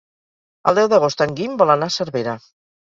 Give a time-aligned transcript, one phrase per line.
[0.71, 2.39] El deu d'agost en Guim vol anar a Cervera.